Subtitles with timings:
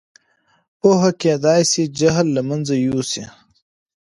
[0.79, 3.25] پوهه کېدای سي جهل له منځه یوسي.